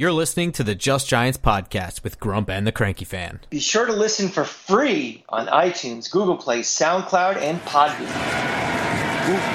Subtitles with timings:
[0.00, 3.40] You're listening to the Just Giants podcast with Grump and the Cranky Fan.
[3.50, 8.08] Be sure to listen for free on iTunes, Google Play, SoundCloud, and Podbean.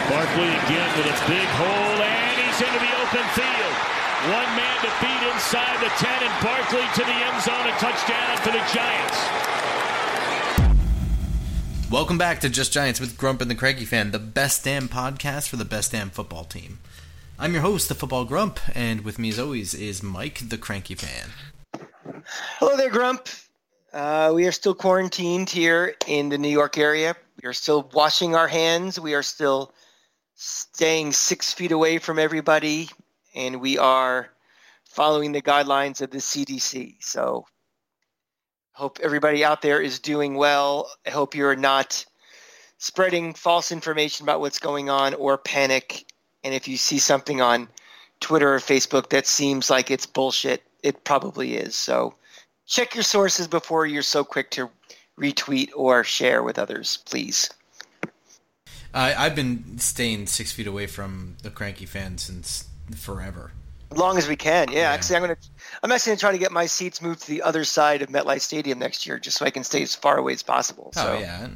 [0.05, 3.73] Barkley again with a big hole, and he's into the open field.
[4.29, 8.37] One man to beat inside the 10, and Barkley to the end zone, a touchdown
[8.45, 9.17] for the Giants.
[11.89, 15.49] Welcome back to Just Giants with Grump and the Cranky Fan, the best damn podcast
[15.49, 16.77] for the best damn football team.
[17.37, 20.95] I'm your host, the Football Grump, and with me as always is Mike, the Cranky
[20.95, 21.31] Fan.
[22.59, 23.27] Hello there, Grump.
[23.91, 27.13] Uh, we are still quarantined here in the New York area.
[27.43, 29.01] We are still washing our hands.
[29.01, 29.73] We are still
[30.35, 32.89] staying six feet away from everybody,
[33.35, 34.29] and we are
[34.85, 36.95] following the guidelines of the CDC.
[37.01, 37.45] So,
[38.71, 40.89] hope everybody out there is doing well.
[41.05, 42.05] I hope you're not
[42.77, 46.05] spreading false information about what's going on or panic
[46.45, 47.67] and if you see something on
[48.19, 51.75] Twitter or Facebook that seems like it's bullshit, it probably is.
[51.75, 52.13] So
[52.67, 54.69] check your sources before you're so quick to
[55.19, 57.49] retweet or share with others, please.
[58.93, 63.51] I've been staying six feet away from the cranky fan since forever.
[63.91, 64.79] As long as we can, yeah.
[64.79, 64.91] yeah.
[64.91, 65.37] Actually, I'm gonna,
[65.83, 68.39] I'm actually gonna try to get my seats moved to the other side of MetLife
[68.41, 70.93] Stadium next year, just so I can stay as far away as possible.
[70.95, 71.19] Oh so.
[71.19, 71.47] yeah,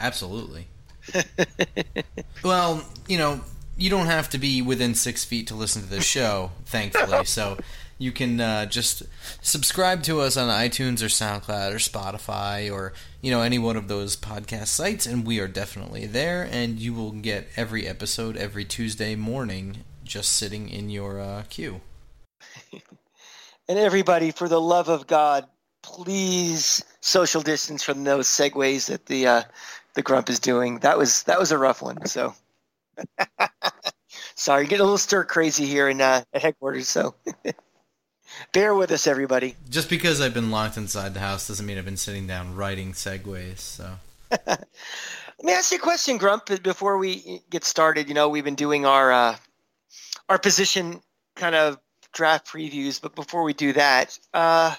[0.00, 0.66] absolutely.
[2.42, 3.40] well, you know,
[3.78, 7.24] you don't have to be within six feet to listen to this show, thankfully.
[7.28, 7.56] So
[7.98, 9.02] you can uh, just
[9.40, 13.88] subscribe to us on iTunes or SoundCloud or Spotify or you know any one of
[13.88, 16.48] those podcast sites, and we are definitely there.
[16.50, 21.80] And you will get every episode every Tuesday morning, just sitting in your uh, queue.
[23.68, 25.46] and everybody, for the love of God,
[25.82, 29.42] please social distance from those segues that the uh,
[29.94, 30.80] the grump is doing.
[30.80, 32.06] That was that was a rough one.
[32.06, 32.34] So.
[34.34, 37.14] Sorry, getting a little stir crazy here in uh, at headquarters, so
[38.52, 39.56] bear with us, everybody.
[39.68, 42.92] Just because I've been locked inside the house doesn't mean I've been sitting down writing
[42.92, 43.58] segues.
[43.58, 43.90] So,
[44.46, 44.66] let
[45.42, 46.62] me ask you a question, Grump.
[46.62, 49.36] Before we get started, you know we've been doing our uh,
[50.28, 51.00] our position
[51.34, 51.78] kind of
[52.12, 54.74] draft previews, but before we do that, uh,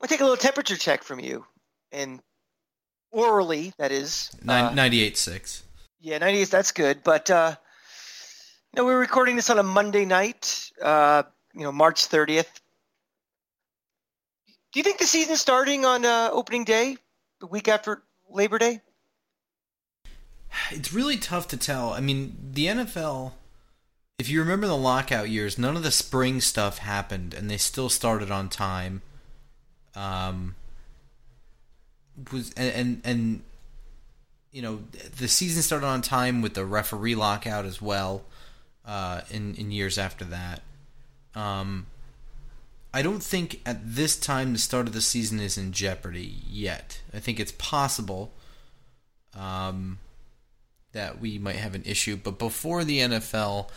[0.00, 1.44] I'll take a little temperature check from you,
[1.92, 2.20] and
[3.10, 5.62] orally, that is uh, ninety-eight six.
[6.00, 6.50] Yeah, 98.
[6.50, 7.02] That's good.
[7.02, 7.56] But uh,
[8.72, 10.70] you know, we're recording this on a Monday night.
[10.82, 11.22] Uh,
[11.54, 12.60] you know, March 30th.
[14.72, 16.98] Do you think the season's starting on uh, opening day,
[17.40, 18.80] the week after Labor Day?
[20.70, 21.92] It's really tough to tell.
[21.92, 23.32] I mean, the NFL.
[24.18, 27.88] If you remember the lockout years, none of the spring stuff happened, and they still
[27.88, 29.02] started on time.
[29.94, 30.56] Um,
[32.32, 33.42] was and and, and
[34.56, 34.78] you know
[35.18, 38.24] the season started on time with the referee lockout as well.
[38.86, 40.62] Uh, in in years after that,
[41.34, 41.86] um,
[42.94, 47.02] I don't think at this time the start of the season is in jeopardy yet.
[47.12, 48.32] I think it's possible
[49.34, 49.98] um,
[50.92, 53.68] that we might have an issue, but before the NFL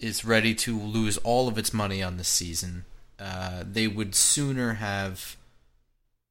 [0.00, 2.86] is ready to lose all of its money on the season,
[3.20, 5.36] uh, they would sooner have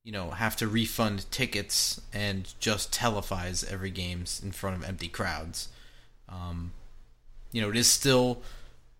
[0.03, 5.07] you know, have to refund tickets and just televise every games in front of empty
[5.07, 5.69] crowds.
[6.27, 6.73] Um,
[7.51, 8.41] you know, it is still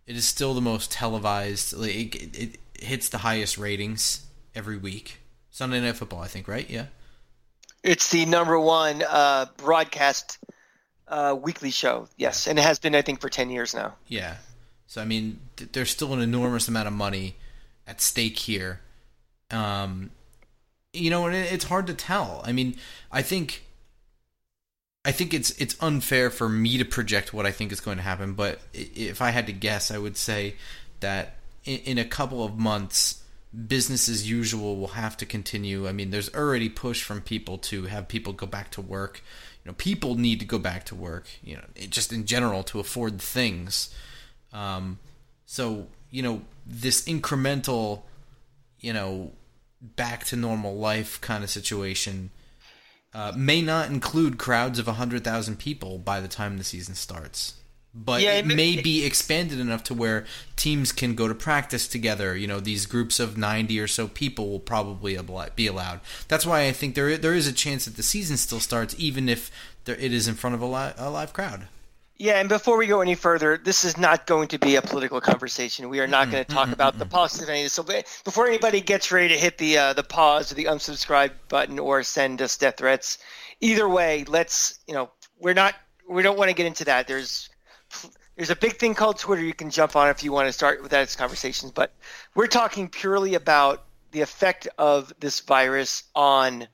[0.08, 1.74] it is still the most televised.
[1.74, 5.20] Like, it, it, hits the highest ratings every week.
[5.52, 6.70] Sunday Night Football, I think, right?
[6.70, 6.88] Yeah.
[7.82, 10.38] It's the number one uh, broadcast
[11.08, 12.10] uh, weekly show.
[12.18, 13.96] Yes, and it has been, I think, for ten years now.
[14.08, 14.36] Yeah.
[14.88, 17.36] So I mean, th- there's still an enormous amount of money
[17.88, 18.82] at stake here.
[19.52, 20.12] Um,
[20.94, 22.42] you know, and it's hard to tell.
[22.46, 22.76] I mean,
[23.12, 23.64] I think
[25.06, 28.04] I think it's it's unfair for me to project what I think is going to
[28.04, 30.56] happen, but if I had to guess, I would say
[31.02, 33.22] that in, in a couple of months,
[33.68, 35.88] business as usual will have to continue.
[35.88, 39.22] I mean, there's already push from people to have people go back to work.
[39.64, 41.28] You know, people need to go back to work.
[41.44, 43.94] You know, just in general to afford things.
[44.54, 45.00] Um,
[45.46, 48.04] so you know, this incremental,
[48.80, 49.34] you know,
[49.84, 52.32] back to normal life kind of situation
[53.14, 57.56] uh, may not include crowds of 100,000 people by the time the season starts.
[57.96, 60.26] But yeah, it, may be expanded enough to where
[60.56, 62.36] teams can go to practice together.
[62.36, 65.16] You know, these groups of 90 or so people will probably
[65.56, 66.00] be allowed.
[66.28, 69.30] That's why I think there there is a chance that the season still starts, even
[69.30, 69.52] if
[69.86, 71.68] there, it is in front of a, li- a live crowd.
[72.18, 75.20] Yeah, and before we go any further, this is not going to be a political
[75.20, 75.90] conversation.
[75.90, 77.74] We are not going to talk about the politics of any of this.
[77.74, 77.84] So
[78.24, 82.04] before anybody gets ready to hit the uh, the pause or the unsubscribe button or
[82.04, 83.18] send us death threats,
[83.62, 85.74] either way, let's you know we're not
[86.08, 87.08] we don't want to get into that.
[87.08, 87.50] There's
[88.36, 89.44] there's a big thing called Twitter.
[89.44, 91.72] You can jump on if you want to start with that conversations.
[91.72, 91.94] But
[92.36, 96.68] we're talking purely about the effect of this virus on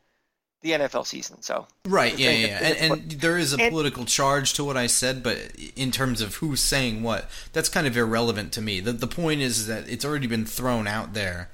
[0.61, 1.41] the NFL season.
[1.41, 2.59] So right, yeah, yeah, yeah.
[2.61, 5.37] And, and, there is a and, political charge to what I said, but
[5.75, 8.79] in terms of who's saying what, that's kind of irrelevant to me.
[8.79, 11.49] The the point is that it's already been thrown out there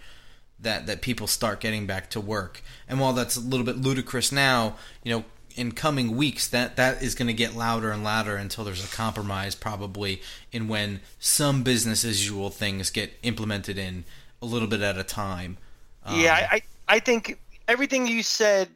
[0.60, 2.64] that that people start getting back to work.
[2.88, 5.26] And while that's a little bit ludicrous now, you know,
[5.56, 8.96] in coming weeks that that is going to get louder and louder until there's a
[8.96, 14.04] compromise probably in when some business as usual things get implemented in
[14.42, 15.58] a little bit at a time.
[16.04, 18.70] Um, yeah, I I think everything you said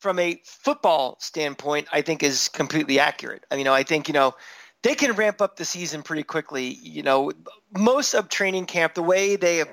[0.00, 3.44] from a football standpoint, I think is completely accurate.
[3.50, 4.34] I mean, I think you know
[4.82, 6.78] they can ramp up the season pretty quickly.
[6.82, 7.32] You know,
[7.76, 9.70] most of training camp, the way they have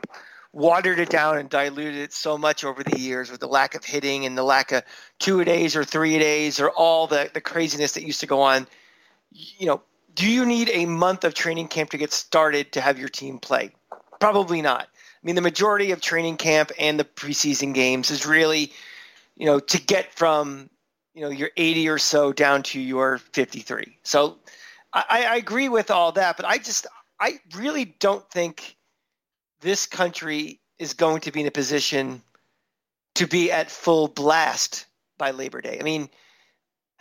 [0.53, 3.85] watered it down and diluted it so much over the years with the lack of
[3.85, 4.83] hitting and the lack of
[5.19, 8.65] two days or three days or all the, the craziness that used to go on.
[9.31, 9.81] You know,
[10.15, 13.38] do you need a month of training camp to get started to have your team
[13.38, 13.71] play?
[14.19, 14.83] Probably not.
[14.83, 18.71] I mean, the majority of training camp and the preseason games is really,
[19.38, 20.69] you know, to get from,
[21.13, 23.98] you know, your 80 or so down to your 53.
[24.04, 24.39] So
[24.94, 26.88] I, I agree with all that, but I just,
[27.19, 28.75] I really don't think
[29.62, 32.22] this country is going to be in a position
[33.16, 34.86] to be at full blast
[35.18, 35.78] by Labor Day.
[35.80, 36.10] I mean,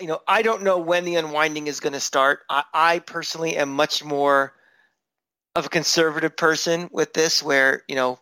[0.00, 2.40] you know, I don't know when the unwinding is going to start.
[2.50, 4.54] I, I, personally am much more
[5.54, 8.18] of a conservative person with this, where, you know,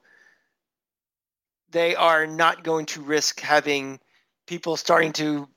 [1.70, 3.98] they are not going to risk having
[4.46, 5.48] people starting to,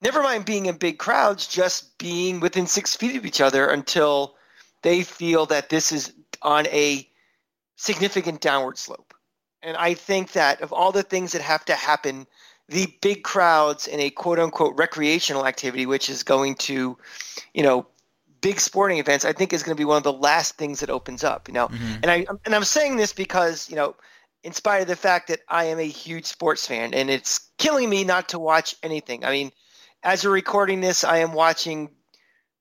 [0.00, 4.36] never mind being in big crowds, just being within six feet of each other until
[4.82, 7.08] they feel that this is on a
[7.76, 9.14] significant downward slope.
[9.62, 12.26] And I think that of all the things that have to happen,
[12.68, 16.98] the big crowds in a quote unquote recreational activity, which is going to,
[17.54, 17.86] you know,
[18.40, 20.90] big sporting events, I think is going to be one of the last things that
[20.90, 21.48] opens up.
[21.48, 21.94] You know, mm-hmm.
[22.02, 23.94] and I and I'm saying this because you know,
[24.42, 27.88] in spite of the fact that I am a huge sports fan, and it's killing
[27.88, 29.24] me not to watch anything.
[29.24, 29.52] I mean,
[30.02, 31.90] as we're recording this, I am watching,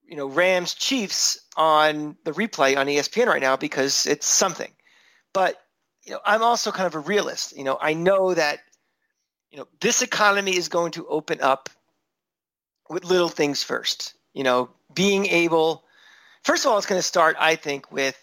[0.06, 4.72] you know, Rams Chiefs on the replay on ESPN right now because it's something.
[5.34, 5.58] But
[6.06, 7.56] you know, I'm also kind of a realist.
[7.58, 8.60] You know, I know that
[9.50, 11.70] you know this economy is going to open up
[12.90, 14.14] with little things first.
[14.34, 15.84] You know, being able,
[16.44, 18.18] first of all, it's going to start, I think, with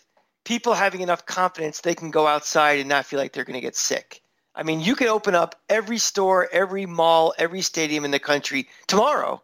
[0.48, 3.60] people having enough confidence they can go outside and not feel like they're going to
[3.60, 4.22] get sick.
[4.54, 8.68] I mean, you can open up every store, every mall, every stadium in the country
[8.86, 9.42] tomorrow,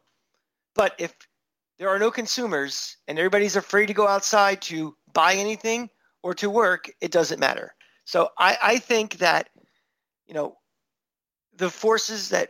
[0.75, 1.15] but if
[1.79, 5.91] there are no consumers and everybody's afraid to go outside to buy anything,
[6.25, 7.75] or to work, it doesn't matter.
[8.07, 9.51] So I, I think that,
[10.27, 10.57] you know,
[11.55, 12.49] the forces that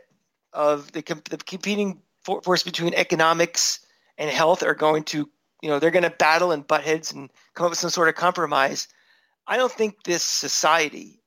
[0.53, 3.85] of the, the competing force between economics
[4.17, 5.29] and health are going to,
[5.65, 8.07] you know, they're going to battle and butt heads and come up with some sort
[8.07, 8.87] of compromise.
[9.47, 11.21] I don't think this society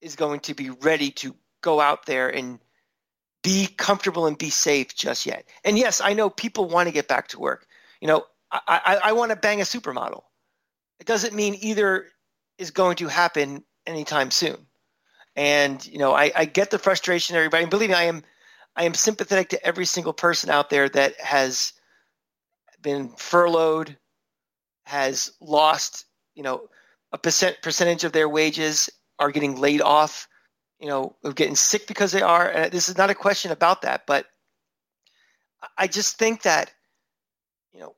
[0.00, 2.58] is going to be ready to go out there and
[3.42, 5.44] be comfortable and be safe just yet.
[5.64, 7.66] And yes, I know people want to get back to work.
[8.00, 10.22] You know, I, I, I want to bang a supermodel
[11.00, 12.08] it doesn't mean either
[12.58, 14.66] is going to happen anytime soon.
[15.34, 17.64] And you know, I, I get the frustration, everybody.
[17.64, 18.22] And believe me, I am
[18.76, 21.72] I am sympathetic to every single person out there that has
[22.82, 23.96] been furloughed,
[24.84, 26.68] has lost, you know,
[27.12, 30.28] a percent percentage of their wages, are getting laid off,
[30.78, 32.48] you know, of getting sick because they are.
[32.48, 34.26] And this is not a question about that, but
[35.76, 36.72] I just think that
[37.72, 37.94] you know,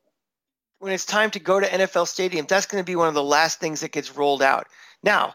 [0.78, 3.22] when it's time to go to NFL stadiums, that's going to be one of the
[3.22, 4.66] last things that gets rolled out.
[5.02, 5.34] Now,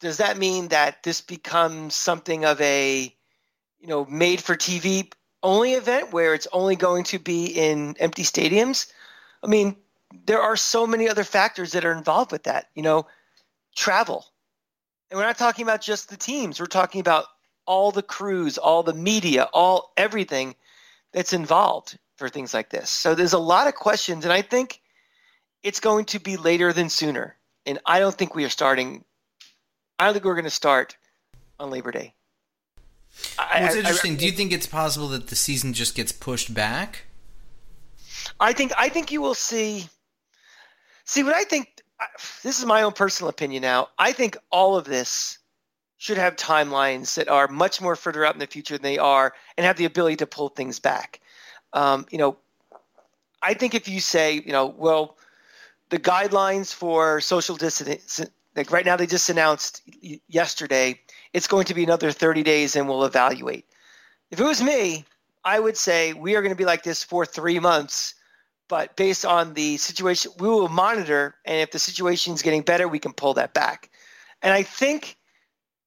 [0.00, 3.14] does that mean that this becomes something of a,
[3.78, 5.10] you know, made for TV
[5.44, 8.90] only event where it's only going to be in empty stadiums?
[9.44, 9.76] I mean,
[10.26, 12.70] there are so many other factors that are involved with that.
[12.74, 13.06] You know,
[13.76, 14.26] travel.
[15.10, 16.58] And we're not talking about just the teams.
[16.58, 17.26] We're talking about
[17.66, 20.54] all the crews, all the media, all everything
[21.12, 22.90] that's involved for things like this.
[22.90, 24.80] So there's a lot of questions and I think
[25.62, 27.36] it's going to be later than sooner.
[27.66, 29.04] And I don't think we are starting.
[29.98, 30.96] I don't think we're going to start
[31.58, 32.14] on Labor Day.
[33.36, 34.12] What's interesting?
[34.12, 37.04] I, I, do you think it's possible that the season just gets pushed back?
[38.40, 39.88] I think I think you will see.
[41.04, 41.68] See what I think.
[42.42, 43.62] This is my own personal opinion.
[43.62, 45.38] Now, I think all of this
[45.96, 49.32] should have timelines that are much more further out in the future than they are,
[49.56, 51.20] and have the ability to pull things back.
[51.72, 52.36] Um, you know,
[53.42, 55.16] I think if you say, you know, well,
[55.90, 59.82] the guidelines for social distancing, like right now, they just announced
[60.28, 61.00] yesterday,
[61.34, 63.66] it's going to be another 30 days and we'll evaluate.
[64.30, 65.04] If it was me,
[65.44, 68.14] I would say we are going to be like this for three months
[68.68, 72.88] but based on the situation, we will monitor, and if the situation is getting better,
[72.88, 73.90] we can pull that back.
[74.42, 75.16] And I think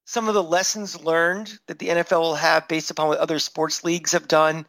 [0.05, 3.83] some of the lessons learned that the NFL will have based upon what other sports
[3.83, 4.65] leagues have done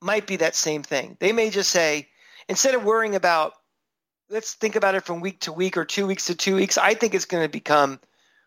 [0.00, 1.16] might be that same thing.
[1.20, 2.08] They may just say,
[2.48, 3.52] instead of worrying about,
[4.28, 6.94] let's think about it from week to week or two weeks to two weeks, I
[6.94, 8.00] think it's going to become,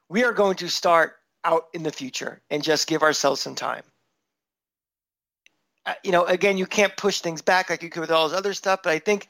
[0.10, 3.84] we are going to start out in the future and just give ourselves some time.
[5.86, 8.38] Uh, you know, again, you can't push things back like you could with all this
[8.38, 9.28] other stuff, but I think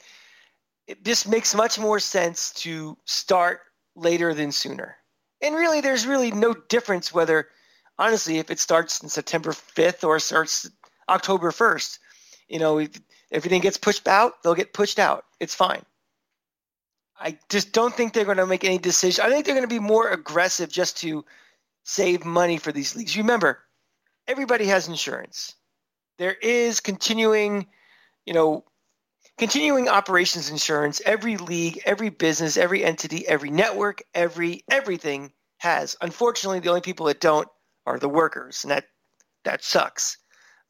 [0.87, 3.61] it just makes much more sense to start
[3.95, 4.95] later than sooner.
[5.41, 7.49] And really, there's really no difference whether,
[7.99, 10.69] honestly, if it starts in September 5th or starts
[11.09, 11.99] October 1st.
[12.47, 12.91] You know, if
[13.31, 15.25] everything gets pushed out, they'll get pushed out.
[15.39, 15.83] It's fine.
[17.19, 19.25] I just don't think they're going to make any decision.
[19.25, 21.23] I think they're going to be more aggressive just to
[21.85, 23.15] save money for these leagues.
[23.15, 23.59] Remember,
[24.27, 25.55] everybody has insurance
[26.17, 27.67] there is continuing,
[28.25, 28.63] you know,
[29.37, 31.01] continuing operations insurance.
[31.05, 35.95] Every league, every business, every entity, every network, every everything has.
[36.01, 37.47] Unfortunately, the only people that don't
[37.85, 38.85] are the workers, and that
[39.43, 40.17] that sucks.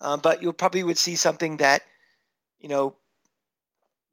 [0.01, 1.81] Um, but you probably would see something that,
[2.60, 2.98] you know,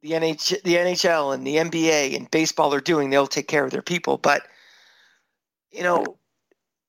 [0.01, 3.09] the NH, the NHL and the NBA and baseball are doing.
[3.09, 4.17] They'll take care of their people.
[4.17, 4.43] But
[5.71, 6.17] you know,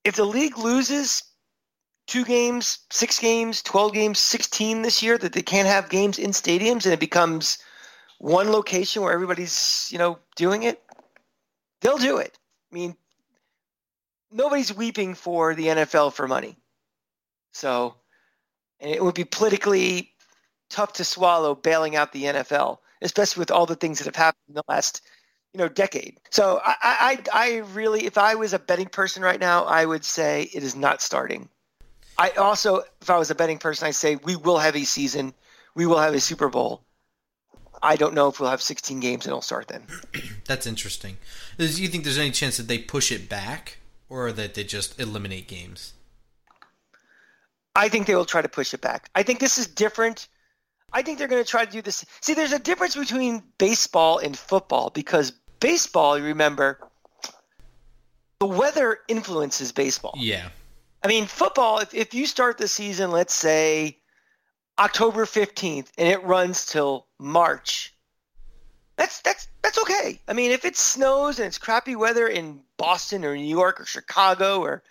[0.04, 1.22] if the league loses
[2.06, 6.30] two games, six games, 12 games, 16 this year that they can't have games in
[6.30, 7.58] stadiums and it becomes
[8.18, 10.82] one location where everybody's, you know, doing it,
[11.80, 12.38] they'll do it.
[12.70, 12.96] I mean,
[14.30, 16.56] nobody's weeping for the NFL for money.
[17.52, 17.94] So,
[18.80, 20.10] and it would be politically
[20.68, 24.42] tough to swallow bailing out the NFL, especially with all the things that have happened
[24.48, 25.02] in the last,
[25.54, 26.18] you know, decade.
[26.30, 30.04] So I, I, I really, if I was a betting person right now, I would
[30.04, 31.48] say it is not starting.
[32.18, 35.32] I also, if I was a betting person, I say we will have a season,
[35.76, 36.82] we will have a Super Bowl.
[37.82, 39.86] I don't know if we'll have 16 games and it'll start then.
[40.46, 41.18] That's interesting.
[41.56, 44.98] Do you think there's any chance that they push it back, or that they just
[44.98, 45.94] eliminate games?
[47.76, 49.08] I think they will try to push it back.
[49.14, 50.28] I think this is different.
[50.92, 52.04] I think they're going to try to do this.
[52.20, 55.32] See, there's a difference between baseball and football because
[55.64, 56.78] baseball, you remember,
[58.38, 60.12] the weather influences baseball.
[60.14, 60.48] Yeah.
[61.02, 63.98] I mean, football, if, if you start the season, let's say
[64.78, 67.94] October 15th, and it runs till March,
[68.96, 70.20] that's that's that's okay.
[70.28, 73.86] I mean, if it snows and it's crappy weather in Boston or New York or
[73.86, 74.82] Chicago or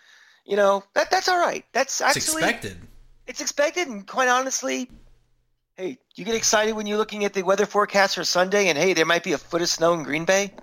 [0.45, 1.63] you know, that that's all right.
[1.71, 2.77] That's actually it's expected.
[3.27, 4.89] It's expected and quite honestly,
[5.75, 8.77] hey, do you get excited when you're looking at the weather forecast for Sunday and
[8.77, 10.53] hey, there might be a foot of snow in Green Bay.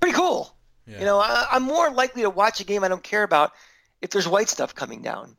[0.00, 0.54] Pretty cool.
[0.86, 1.00] Yeah.
[1.00, 3.52] You know, I, I'm more likely to watch a game I don't care about
[4.00, 5.36] if there's white stuff coming down.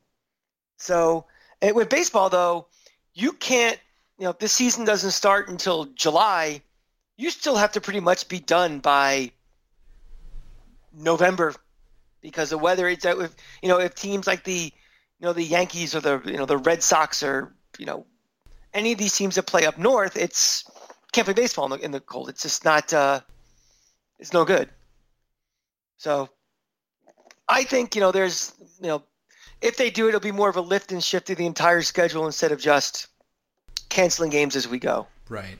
[0.77, 1.25] So
[1.62, 2.67] with baseball, though,
[3.13, 3.79] you can't,
[4.17, 6.62] you know, if this season doesn't start until July,
[7.17, 9.31] you still have to pretty much be done by
[10.93, 11.53] November
[12.22, 14.74] because the weather that if you know if teams like the
[15.19, 18.05] you know the Yankees or the you know the Red Sox or you know
[18.73, 20.69] any of these teams that play up north, it's
[21.11, 22.29] can't play baseball in the, in the cold.
[22.29, 23.21] It's just not uh,
[24.19, 24.69] it's no good.
[25.97, 26.29] So
[27.47, 29.03] I think you know there's you know
[29.61, 31.81] if they do it, it'll be more of a lift and shift to the entire
[31.81, 33.07] schedule instead of just
[33.89, 35.07] canceling games as we go.
[35.27, 35.57] Right.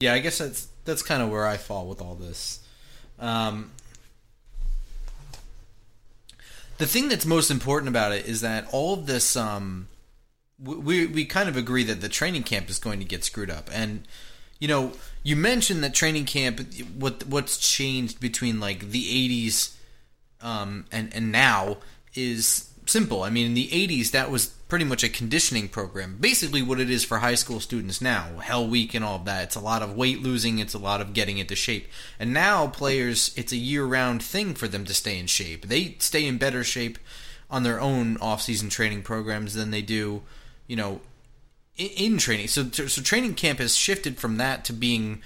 [0.00, 2.60] Yeah, I guess that's that's kind of where I fall with all this.
[3.18, 3.72] Um,
[6.78, 9.88] the thing that's most important about it is that all of this, um,
[10.62, 13.70] we we kind of agree that the training camp is going to get screwed up,
[13.72, 14.06] and
[14.58, 16.60] you know, you mentioned that training camp,
[16.96, 19.74] what what's changed between like the '80s
[20.40, 21.78] um, and and now
[22.14, 23.22] is simple.
[23.22, 26.16] I mean, in the 80s, that was pretty much a conditioning program.
[26.18, 29.44] Basically, what it is for high school students now, Hell Week and all of that.
[29.44, 31.88] It's a lot of weight losing, it's a lot of getting into shape.
[32.18, 35.66] And now, players, it's a year round thing for them to stay in shape.
[35.66, 36.98] They stay in better shape
[37.50, 40.22] on their own off season training programs than they do,
[40.68, 41.00] you know,
[41.76, 42.46] in, in training.
[42.46, 45.20] So, so training camp has shifted from that to being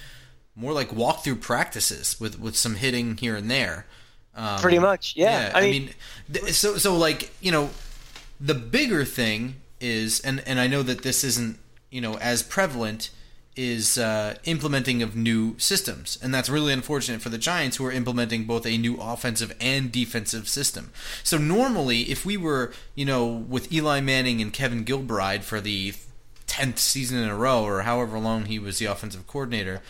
[0.57, 3.87] more like walkthrough practices with, with some hitting here and there.
[4.35, 5.49] Um, Pretty much, yeah.
[5.49, 5.91] yeah I, mean,
[6.35, 7.69] I mean, so so like you know,
[8.41, 11.59] the bigger thing is, and and I know that this isn't
[11.91, 13.11] you know as prevalent
[13.55, 17.93] is uh, implementing of new systems, and that's really unfortunate for the Giants, who are
[17.93, 20.91] implementing both a new offensive and defensive system.
[21.23, 25.95] So normally, if we were, you know, with Eli Manning and Kevin Gilbride for the
[26.47, 29.83] tenth season in a row, or however long he was the offensive coordinator,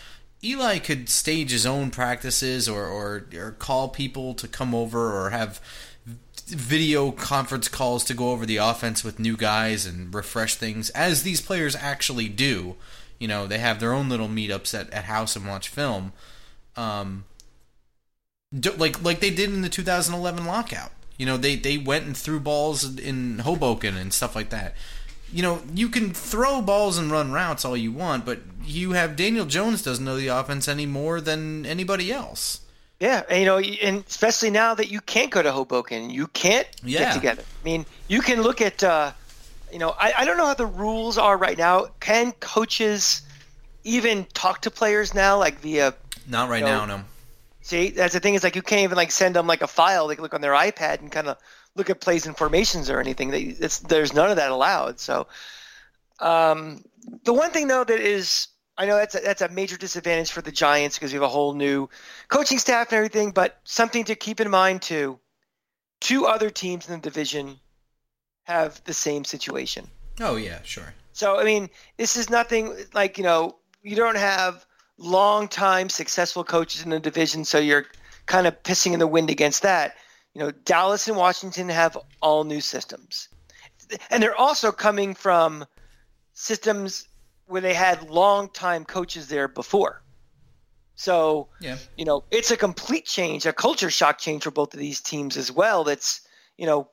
[0.44, 5.30] Eli could stage his own practices or, or, or call people to come over or
[5.30, 5.60] have
[6.46, 11.22] video conference calls to go over the offense with new guys and refresh things as
[11.22, 12.74] these players actually do
[13.22, 16.12] You know, they have their own little meetups at, at house and watch film.
[16.76, 17.24] Um,
[18.52, 20.90] do, like like they did in the 2011 lockout.
[21.18, 24.74] You know, they they went and threw balls in Hoboken and stuff like that.
[25.32, 29.14] You know, you can throw balls and run routes all you want, but you have
[29.14, 32.62] Daniel Jones doesn't know the offense any more than anybody else.
[32.98, 36.66] Yeah, and, you know, and especially now that you can't go to Hoboken, you can't
[36.82, 36.98] Yeah.
[37.00, 37.42] get together.
[37.42, 39.12] I mean, you can look at, uh,
[39.72, 41.86] you know, I, I don't know how the rules are right now.
[42.00, 43.22] Can coaches
[43.84, 45.94] even talk to players now, like via?
[46.28, 46.66] Not right No.
[46.66, 47.04] now, no.
[47.62, 50.08] See, that's the thing is like you can't even like send them like a file.
[50.08, 51.38] They can look on their iPad and kind of
[51.74, 53.30] look at plays and formations or anything.
[53.32, 54.98] It's, there's none of that allowed.
[55.00, 55.28] So,
[56.18, 56.84] um,
[57.24, 60.42] the one thing though that is, I know that's a, that's a major disadvantage for
[60.42, 61.88] the Giants because we have a whole new
[62.28, 63.30] coaching staff and everything.
[63.30, 65.20] But something to keep in mind too:
[66.00, 67.60] two other teams in the division
[68.52, 69.88] have the same situation.
[70.20, 70.94] Oh yeah, sure.
[71.12, 71.68] So I mean,
[71.98, 74.66] this is nothing like you know you don't have
[74.98, 77.86] long time successful coaches in the division, so you're
[78.26, 79.94] kind of pissing in the wind against that.
[80.34, 83.28] You know, Dallas and Washington have all new systems,
[84.10, 85.64] and they're also coming from
[86.34, 87.08] systems
[87.46, 90.02] where they had long time coaches there before.
[90.94, 91.76] So Yeah.
[91.96, 95.36] you know, it's a complete change, a culture shock change for both of these teams
[95.36, 95.84] as well.
[95.84, 96.20] That's
[96.56, 96.88] you know,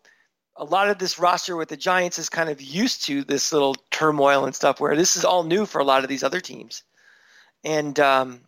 [0.60, 3.76] a lot of this roster with the Giants is kind of used to this little
[3.92, 6.84] turmoil and stuff, where this is all new for a lot of these other teams.
[7.64, 8.42] And um,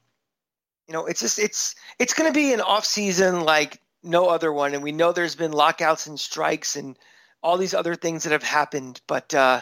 [0.88, 4.52] you know, it's just it's it's going to be an off season like no other
[4.52, 6.98] one, and we know there's been lockouts and strikes and
[7.42, 9.62] all these other things that have happened, but uh,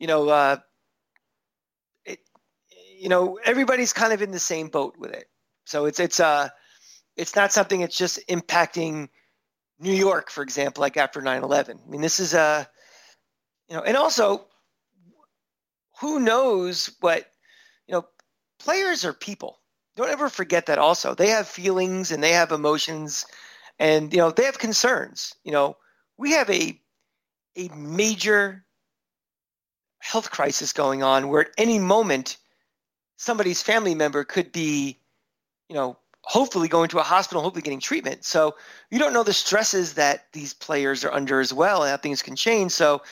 [0.00, 0.56] you know, uh,
[2.04, 2.18] it
[2.98, 5.28] you know everybody's kind of in the same boat with it.
[5.66, 6.48] So it's it's uh
[7.16, 9.08] it's not something that's just impacting
[9.80, 11.80] New York, for example, like after 9/11.
[11.84, 12.68] I mean, this is a
[13.68, 14.46] you know, and also
[16.00, 17.30] who knows what
[17.86, 18.06] you know,
[18.58, 19.58] players are people.
[19.96, 21.14] Don't ever forget that also.
[21.14, 23.26] They have feelings and they have emotions
[23.78, 25.34] and you know, they have concerns.
[25.44, 25.76] You know,
[26.18, 26.80] we have a
[27.56, 28.64] a major
[29.98, 32.36] health crisis going on where at any moment
[33.16, 34.98] somebody's family member could be,
[35.68, 38.24] you know, hopefully going to a hospital, hopefully getting treatment.
[38.24, 38.56] So
[38.90, 42.22] you don't know the stresses that these players are under as well and how things
[42.22, 42.72] can change.
[42.72, 43.02] So,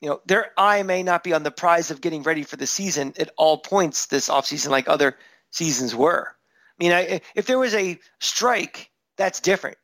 [0.00, 2.66] you know, their eye may not be on the prize of getting ready for the
[2.66, 5.16] season at all points this offseason like other
[5.50, 6.36] seasons were.
[6.78, 9.78] I mean, I, if there was a strike, that's different.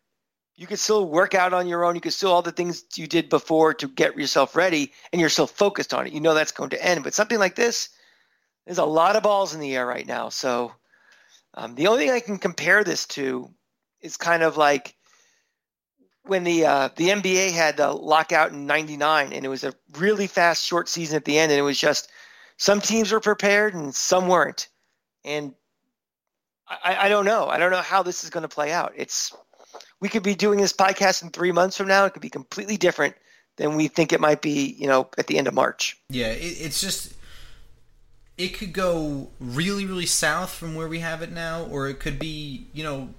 [0.57, 1.95] You could still work out on your own.
[1.95, 5.31] You could still all the things you did before to get yourself ready, and you're
[5.31, 6.13] still focused on it.
[6.13, 7.03] You know that's going to end.
[7.03, 7.89] But something like this,
[8.67, 10.29] there's a lot of balls in the air right now.
[10.29, 10.73] So
[11.55, 13.51] um, the only thing I can compare this to
[14.01, 14.97] is kind of like
[16.25, 20.27] when the uh, the NBA had the lockout in '99, and it was a really
[20.27, 22.11] fast, short season at the end, and it was just
[22.57, 24.69] some teams were prepared and some weren't.
[25.25, 25.55] And
[26.69, 27.49] I, I don't know.
[27.49, 28.93] I don't know how this is going to play out.
[28.97, 29.35] It's
[30.01, 32.05] we could be doing this podcast in three months from now.
[32.05, 33.15] It could be completely different
[33.57, 34.77] than we think it might be.
[34.79, 36.01] You know, at the end of March.
[36.09, 37.15] Yeah, it, it's just
[38.43, 42.19] it could go really really south from where we have it now, or it could
[42.19, 43.11] be you know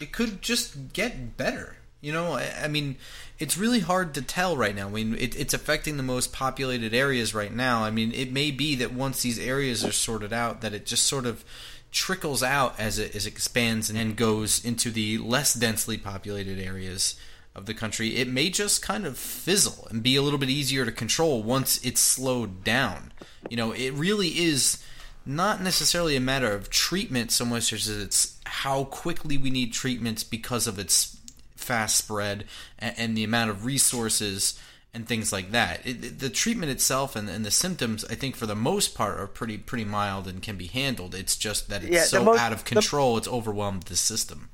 [0.00, 1.76] it could just get better.
[2.00, 2.96] You know, I, I mean,
[3.38, 4.86] it's really hard to tell right now.
[4.86, 7.84] I mean, it, it's affecting the most populated areas right now.
[7.84, 11.06] I mean, it may be that once these areas are sorted out, that it just
[11.06, 11.44] sort of
[11.92, 17.16] trickles out as it as it expands and goes into the less densely populated areas
[17.60, 18.16] of the country.
[18.16, 21.78] It may just kind of fizzle and be a little bit easier to control once
[21.84, 23.12] it's slowed down.
[23.48, 24.82] You know, it really is
[25.26, 30.24] not necessarily a matter of treatment so much as it's how quickly we need treatments
[30.24, 31.16] because of its
[31.54, 32.46] fast spread
[32.78, 34.58] and, and the amount of resources
[34.92, 35.86] and things like that.
[35.86, 39.26] It, the treatment itself and, and the symptoms, I think, for the most part, are
[39.28, 41.14] pretty pretty mild and can be handled.
[41.14, 44.48] It's just that it's Yeah, so most- out of the- control, it's overwhelmed the system.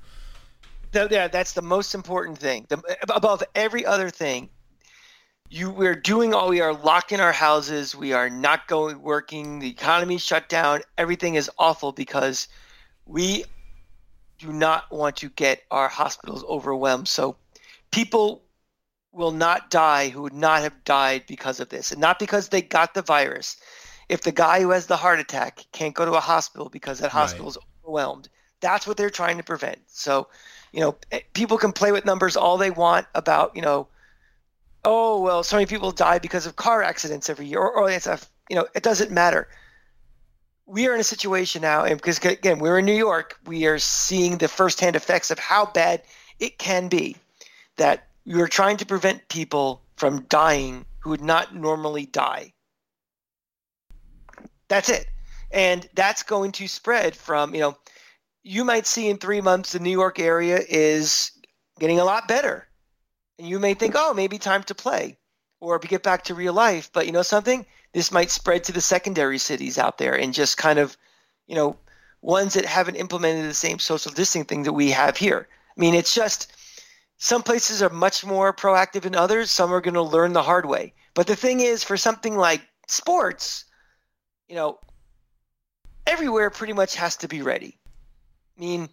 [0.96, 2.64] Th- yeah, that's the most important thing.
[2.70, 2.80] The,
[3.14, 4.48] above every other thing,
[5.50, 6.48] you we're doing all.
[6.48, 7.94] We are locked in our houses.
[7.94, 9.58] We are not going working.
[9.58, 10.80] The economy's shut down.
[10.96, 12.48] Everything is awful because
[13.04, 13.44] we
[14.38, 17.08] do not want to get our hospitals overwhelmed.
[17.08, 17.36] So
[17.90, 18.42] people
[19.12, 22.62] will not die who would not have died because of this, and not because they
[22.62, 23.58] got the virus.
[24.08, 27.10] If the guy who has the heart attack can't go to a hospital because that
[27.10, 28.30] hospital is overwhelmed,
[28.60, 29.78] that's what they're trying to prevent.
[29.88, 30.28] So,
[30.76, 33.88] you know, eh, people can play with numbers all they want about, you know,
[34.84, 38.06] oh well, so many people die because of car accidents every year, or, or it's
[38.06, 38.18] a,
[38.50, 39.48] you know, it doesn't matter.
[40.66, 43.78] We are in a situation now, and because again, we're in New York, we are
[43.78, 46.02] seeing the firsthand effects of how bad
[46.40, 47.16] it can be.
[47.78, 52.52] That are trying to prevent people from dying who would not normally die.
[54.68, 55.06] That's it.
[55.50, 57.78] And that's going to spread from, you know,
[58.46, 61.32] you might see in three months the New York area is
[61.80, 62.68] getting a lot better.
[63.40, 65.18] And you may think, oh, maybe time to play
[65.58, 66.90] or get back to real life.
[66.92, 67.66] But you know something?
[67.92, 70.96] This might spread to the secondary cities out there and just kind of,
[71.48, 71.76] you know,
[72.22, 75.48] ones that haven't implemented the same social distancing thing that we have here.
[75.76, 76.52] I mean, it's just
[77.18, 79.50] some places are much more proactive than others.
[79.50, 80.94] Some are going to learn the hard way.
[81.14, 83.64] But the thing is, for something like sports,
[84.46, 84.78] you know,
[86.06, 87.76] everywhere pretty much has to be ready.
[88.56, 88.88] I mean,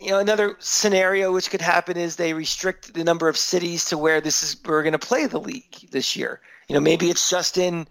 [0.00, 3.98] you know, another scenario which could happen is they restrict the number of cities to
[3.98, 6.40] where this is we're going to play the league this year.
[6.68, 7.86] You know, maybe it's just in,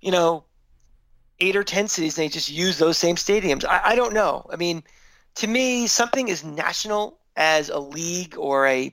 [0.00, 0.44] you know,
[1.40, 2.16] eight or ten cities.
[2.16, 3.64] And they just use those same stadiums.
[3.64, 4.46] I, I don't know.
[4.52, 4.82] I mean,
[5.36, 8.84] to me, something as national as a league or a,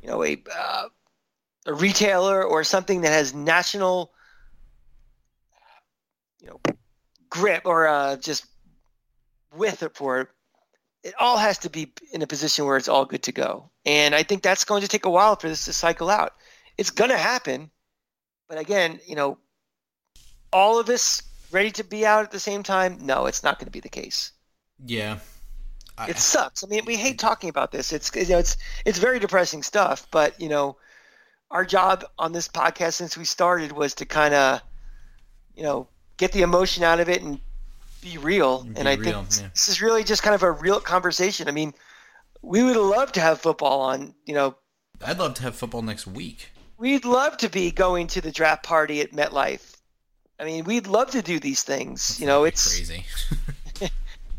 [0.00, 0.88] you know, a uh,
[1.66, 4.12] a retailer or something that has national,
[6.40, 6.60] you know,
[7.28, 8.46] grip or uh, just
[9.52, 10.30] width for
[11.06, 13.70] it all has to be in a position where it's all good to go.
[13.84, 16.34] And I think that's going to take a while for this to cycle out.
[16.76, 17.70] It's going to happen.
[18.48, 19.38] But again, you know,
[20.52, 22.98] all of us ready to be out at the same time?
[23.00, 24.32] No, it's not going to be the case.
[24.84, 25.18] Yeah.
[25.98, 26.62] I, it sucks.
[26.62, 27.92] I mean, we hate talking about this.
[27.92, 30.76] It's you know, it's it's very depressing stuff, but you know,
[31.50, 34.60] our job on this podcast since we started was to kind of
[35.56, 35.88] you know,
[36.18, 37.40] get the emotion out of it and
[38.00, 38.64] be real.
[38.64, 39.48] Be and I real, think yeah.
[39.52, 41.48] this is really just kind of a real conversation.
[41.48, 41.74] I mean,
[42.42, 44.56] we would love to have football on, you know.
[45.04, 46.50] I'd love to have football next week.
[46.78, 49.76] We'd love to be going to the draft party at MetLife.
[50.38, 52.08] I mean, we'd love to do these things.
[52.08, 53.04] That's you know, it's crazy.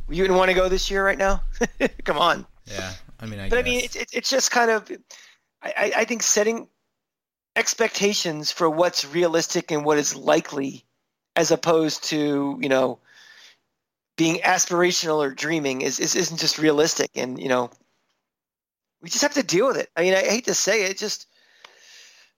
[0.09, 1.41] you wouldn't want to go this year right now?
[2.03, 2.45] Come on.
[2.65, 3.65] Yeah, I mean, I but guess.
[3.65, 4.91] I mean, it's it's just kind of,
[5.63, 6.67] I I think setting
[7.55, 10.85] expectations for what's realistic and what is likely,
[11.35, 12.99] as opposed to you know
[14.17, 17.11] being aspirational or dreaming is, is isn't just realistic.
[17.15, 17.69] And you know
[19.01, 19.89] we just have to deal with it.
[19.95, 21.27] I mean i hate to say it, it just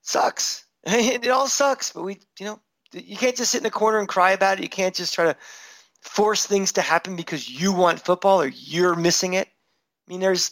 [0.01, 0.65] sucks.
[0.85, 2.59] It all sucks but we you know
[2.91, 4.63] you can't just sit in a corner and cry about it.
[4.63, 5.35] You can't just try to
[6.01, 9.47] force things to happen because you want football or you're missing it.
[9.47, 10.51] I mean there's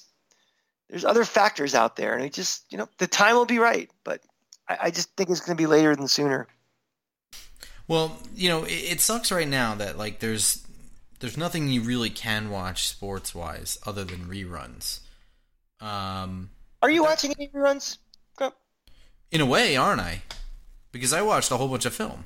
[0.89, 3.89] there's other factors out there and it just you know the time will be right
[4.05, 4.21] but
[4.69, 6.47] i, I just think it's going to be later than sooner.
[7.87, 10.66] Well you know it, it sucks right now that like there's
[11.19, 14.99] there's nothing you really can watch sports wise other than reruns.
[15.79, 16.49] Um,
[16.81, 17.97] Are you watching any reruns?
[19.29, 20.21] In a way, aren't I?
[20.91, 22.25] Because I watched a whole bunch of film.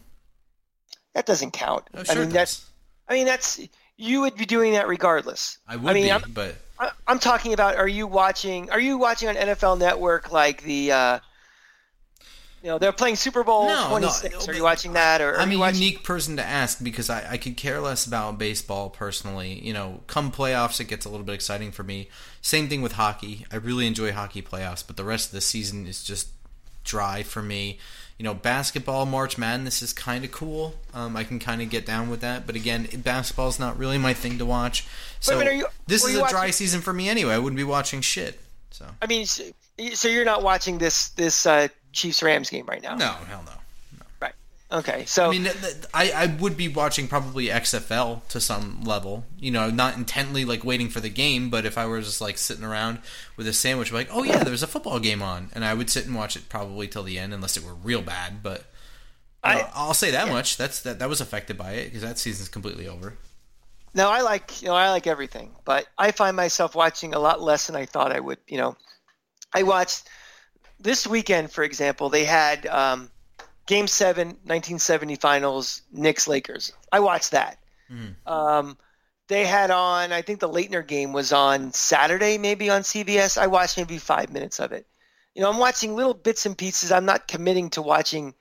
[1.13, 1.85] That doesn't count.
[1.93, 2.69] Oh, sure I mean, that's.
[3.09, 3.59] I mean, that's
[3.97, 5.57] you would be doing that regardless.
[5.67, 6.55] I would I mean, be, I'm, but
[7.07, 7.75] I'm talking about.
[7.75, 8.69] Are you watching?
[8.69, 10.91] Are you watching on NFL Network like the?
[10.91, 11.19] Uh,
[12.61, 14.45] you know, they're playing Super Bowl no, 26.
[14.47, 15.19] No, Are you watching that?
[15.21, 15.81] Or I'm a watching...
[15.81, 19.59] unique person to ask because I, I could care less about baseball personally.
[19.65, 22.07] You know, come playoffs, it gets a little bit exciting for me.
[22.41, 23.45] Same thing with hockey.
[23.51, 26.29] I really enjoy hockey playoffs, but the rest of the season is just
[26.83, 27.79] dry for me.
[28.19, 30.75] You know, basketball, March Madness is kind of cool.
[30.93, 32.45] Um, I can kind of get down with that.
[32.45, 34.85] But again, basketball is not really my thing to watch.
[35.19, 36.35] So Wait, you, this is a watching...
[36.35, 37.33] dry season for me anyway.
[37.33, 38.39] I wouldn't be watching shit.
[38.69, 42.95] So I mean, so you're not watching this this uh, Chiefs Rams game right now.
[42.95, 43.51] No, hell no.
[43.97, 44.05] no.
[44.21, 44.33] Right.
[44.71, 45.05] Okay.
[45.05, 45.49] So I mean,
[45.93, 49.25] I I would be watching probably XFL to some level.
[49.39, 52.37] You know, not intently like waiting for the game, but if I were just like
[52.37, 52.99] sitting around
[53.37, 56.05] with a sandwich, like, oh yeah, there's a football game on, and I would sit
[56.05, 58.41] and watch it probably till the end, unless it were real bad.
[58.43, 58.65] But
[59.43, 60.33] I, will say that yeah.
[60.33, 60.57] much.
[60.57, 63.15] That's that that was affected by it because that season's completely over.
[63.93, 67.41] No, I like you know I like everything, but I find myself watching a lot
[67.41, 68.39] less than I thought I would.
[68.47, 68.77] You know,
[69.53, 70.07] I watched
[70.81, 73.09] this weekend, for example, they had um,
[73.67, 76.73] Game Seven, 1970 Finals, Knicks Lakers.
[76.91, 77.57] I watched that.
[77.91, 78.31] Mm-hmm.
[78.31, 78.77] Um,
[79.27, 83.37] they had on, I think the Laettner game was on Saturday, maybe on CBS.
[83.37, 84.87] I watched maybe five minutes of it.
[85.35, 86.91] You know, I'm watching little bits and pieces.
[86.91, 88.33] I'm not committing to watching,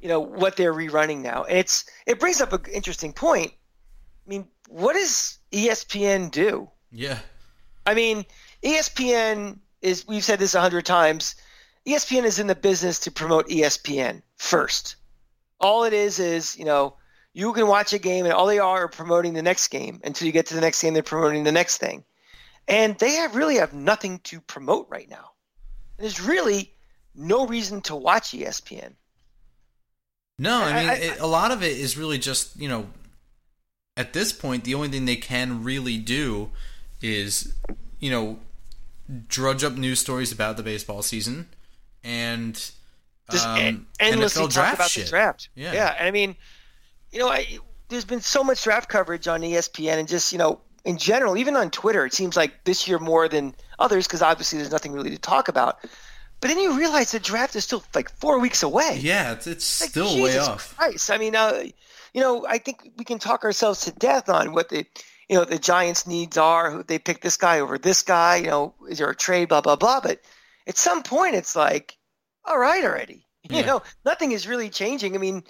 [0.00, 1.44] you know, what they're rerunning now.
[1.44, 3.52] And it's it brings up an interesting point.
[4.26, 6.68] I mean, what does ESPN do?
[6.90, 7.18] Yeah.
[7.86, 8.24] I mean,
[8.64, 11.36] ESPN is we've said this a hundred times
[11.86, 14.96] ESPN is in the business to promote ESPN first.
[15.60, 16.94] All it is is, you know,
[17.32, 20.26] you can watch a game and all they are are promoting the next game until
[20.26, 22.04] you get to the next game, they're promoting the next thing.
[22.68, 25.30] And they have really have nothing to promote right now.
[25.98, 26.72] There's really
[27.14, 28.94] no reason to watch ESPN.
[30.38, 32.86] No, I mean, I, I, it, a lot of it is really just, you know,
[33.96, 36.50] at this point, the only thing they can really do
[37.00, 37.54] is,
[37.98, 38.38] you know,
[39.28, 41.48] drudge up news stories about the baseball season
[42.04, 42.54] and
[43.30, 45.04] just um, endlessly NFL talk about shit.
[45.04, 45.48] the draft.
[45.54, 45.94] Yeah, yeah.
[45.98, 46.36] And I mean,
[47.10, 47.46] you know, I,
[47.88, 51.56] there's been so much draft coverage on ESPN and just you know in general, even
[51.56, 55.10] on Twitter, it seems like this year more than others because obviously there's nothing really
[55.10, 55.78] to talk about.
[56.40, 58.98] But then you realize the draft is still like four weeks away.
[59.00, 60.76] Yeah, it's, it's Like, still Jesus way off.
[60.76, 61.10] Christ.
[61.10, 61.62] I mean, uh,
[62.12, 64.84] you know, I think we can talk ourselves to death on what the,
[65.28, 66.72] you know, the Giants' needs are.
[66.72, 68.36] Who they pick this guy over this guy.
[68.36, 69.50] You know, is there a trade?
[69.50, 70.00] Blah blah blah.
[70.00, 70.20] But
[70.66, 71.98] at some point, it's like,
[72.44, 73.26] all right, already.
[73.50, 73.64] You Yeah.
[73.64, 75.14] know, nothing is really changing.
[75.14, 75.42] I mean,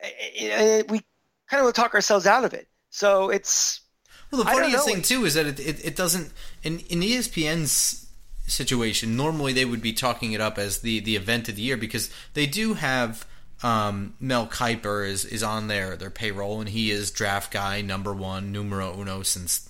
[0.00, 1.02] eh, eh, we
[1.48, 2.68] kind of talk ourselves out of it.
[2.90, 3.82] So it's
[4.30, 8.06] Well, the funniest thing too is that it, it, it doesn't in in ESPN's
[8.46, 9.16] situation.
[9.16, 12.10] Normally, they would be talking it up as the the event of the year because
[12.34, 13.26] they do have
[13.62, 18.12] um, Mel Kiper is is on their their payroll and he is draft guy number
[18.12, 19.68] one numero uno since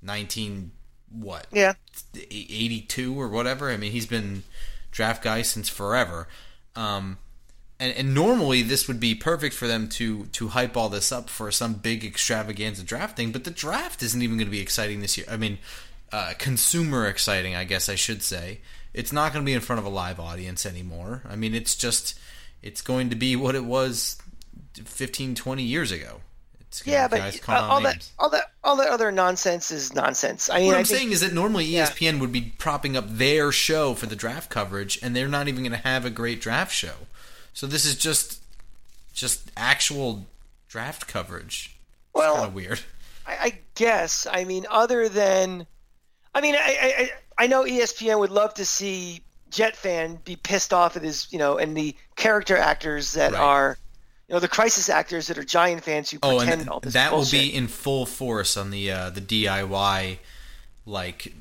[0.00, 0.72] nineteen
[1.10, 1.74] what yeah.
[2.14, 3.70] 82 or whatever.
[3.70, 4.42] I mean, he's been
[4.90, 6.28] draft guy since forever.
[6.76, 7.18] Um,
[7.80, 11.30] and, and normally this would be perfect for them to to hype all this up
[11.30, 15.16] for some big extravaganza drafting, but the draft isn't even going to be exciting this
[15.16, 15.26] year.
[15.30, 15.58] I mean,
[16.12, 18.60] uh, consumer exciting, I guess I should say.
[18.94, 21.22] It's not going to be in front of a live audience anymore.
[21.28, 22.18] I mean, it's just
[22.62, 24.18] it's going to be what it was
[24.74, 26.20] 15, 20 years ago.
[26.84, 30.50] Yeah, but uh, all that, all that, all that other nonsense is nonsense.
[30.50, 31.86] I mean, What I I'm think, saying is that normally E Yeah.
[31.86, 35.62] ESPN would be propping up their show for the draft coverage, and they're not even
[35.62, 36.94] going to have a great draft show.
[37.54, 38.40] So this is just
[39.12, 40.26] just actual
[40.68, 41.74] draft coverage.
[41.74, 42.80] It's Well, kind of weird.
[43.26, 44.26] I, I guess.
[44.30, 45.66] I mean, other than,
[46.34, 50.72] I mean, I, I, I- know ESPN would love to see Jet fan be pissed
[50.72, 53.40] off at his, you know, and the character actors that Right.
[53.40, 53.78] are,
[54.28, 56.92] you know, the crisis actors that are Giant fans who Oh, pretend and all this
[56.92, 60.18] that will be in full force on the uh, the DIY
[60.86, 61.32] like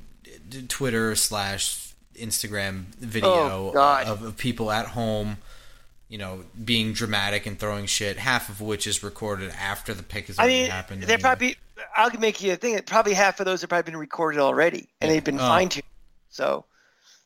[0.49, 5.37] d- Twitter slash Instagram video Oh, of, of people at home.
[6.09, 8.15] You know, being dramatic and throwing shit.
[8.17, 11.03] Half of which is recorded after the pick has I already mean, happened.
[11.03, 11.21] they're anyway.
[11.21, 11.55] probably.
[11.97, 12.79] I'll make you a thing.
[12.85, 15.39] Probably half of those have probably been recorded already, and they've been Oh.
[15.39, 15.83] fine tuned.
[16.29, 16.63] So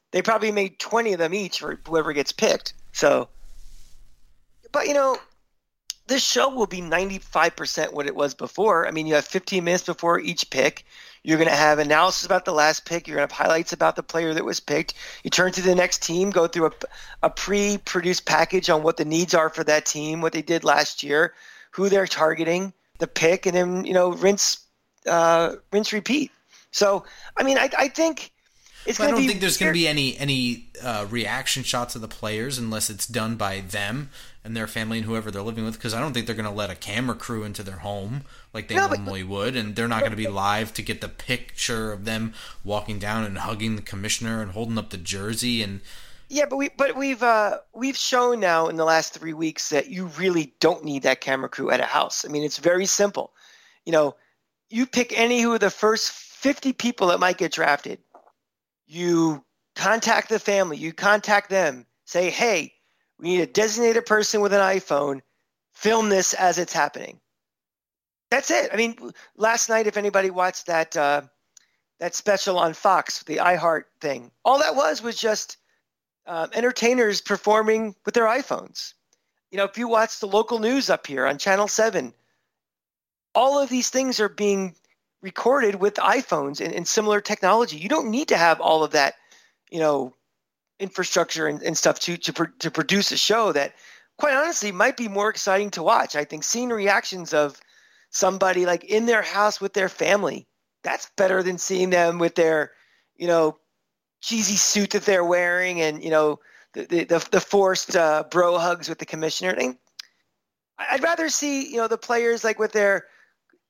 [0.10, 2.74] they probably made twenty of them each for whoever gets picked.
[2.92, 3.30] So,
[4.72, 5.18] but you know,
[6.12, 8.88] this show will be ninety five percent what it was before.
[8.88, 10.86] I mean, you have fifteen minutes before each pick.
[11.24, 13.08] You're going to have analysis about the last pick.
[13.08, 14.96] You're going to have highlights about the player that was picked.
[15.24, 16.72] You turn to the next team, go through a,
[17.24, 21.04] a pre-produced package on what the needs are for that team, what they did last
[21.04, 21.36] year,
[21.70, 24.66] who they're targeting, the pick, and then you know rinse,
[25.08, 26.32] uh, rinse, repeat.
[26.72, 27.06] So,
[27.38, 28.32] I mean, I, I think
[28.86, 32.02] it's But I don't think there's going to be any any uh, reaction shots of
[32.02, 34.10] the players unless it's done by them
[34.44, 35.76] and their family and whoever they're living with.
[35.76, 38.68] Because I don't think they're going to let a camera crew into their home like
[38.68, 41.10] they No, but- normally would, and they're not going to be live to get the
[41.10, 45.62] picture of them walking down and hugging the commissioner and holding up the jersey.
[45.62, 45.82] And
[46.28, 49.90] Yeah, but we but we've uh, we've shown now in the last three weeks that
[49.90, 52.26] you really don't need that camera crew at a house.
[52.26, 53.32] I mean, it's very simple.
[53.86, 54.16] You know,
[54.70, 58.00] you pick any who are the first fifty people that might get drafted.
[58.92, 59.46] You
[59.78, 60.76] contact the family.
[60.76, 61.86] You contact them.
[62.04, 62.74] Say, hey,
[63.18, 65.22] we need a designated person with an iPhone.
[65.74, 67.22] Film this as it's happening.
[68.32, 68.70] That's it.
[68.74, 68.98] I mean,
[69.38, 71.22] last night, if anybody watched that uh,
[72.02, 75.56] that special on Fox, the iHeart thing, all that was was just
[76.28, 78.94] um, entertainers performing with their iPhones.
[79.52, 82.14] You know, if you watch the local news up here on Channel 7,
[83.36, 84.76] all of these things are being
[85.22, 87.78] recorded with iPhones and, and similar technology.
[87.78, 89.16] You don't need to have all of that,
[89.70, 90.16] you know,
[90.80, 93.76] infrastructure and, and stuff to, to, pro- to produce a show that,
[94.18, 96.16] quite honestly, might be more exciting to watch.
[96.16, 97.60] I think seeing reactions of
[98.10, 100.48] somebody like in their house with their family,
[100.84, 102.72] that's better than seeing them with their,
[103.16, 103.58] you know,
[104.22, 106.40] cheesy suit that they're wearing and you know
[106.74, 109.56] the the, the, the forced uh, bro hugs with the commissioner.
[109.60, 109.76] I
[110.92, 113.06] I'd rather see you know the players like with their